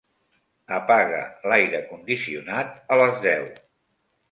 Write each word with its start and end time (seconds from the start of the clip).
Apaga 0.77 1.19
l'aire 1.51 1.83
condicionat 1.91 2.75
a 2.97 3.01
les 3.03 3.17
deu. 3.29 3.49